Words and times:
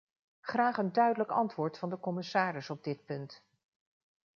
Graag 0.41 0.77
een 0.77 0.91
duidelijk 0.93 1.31
antwoord 1.31 1.77
van 1.77 1.89
de 1.89 1.99
commissaris 1.99 2.69
op 2.69 2.83
dit 2.83 3.05
punt. 3.05 3.41